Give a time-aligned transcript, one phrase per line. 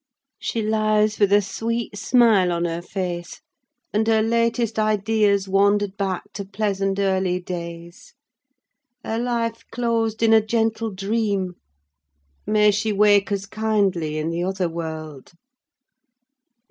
[0.39, 3.39] "She lies with a sweet smile on her face;
[3.93, 8.15] and her latest ideas wandered back to pleasant early days.
[9.05, 11.51] Her life closed in a gentle dream—may
[12.71, 15.33] she wake as kindly in the other world!"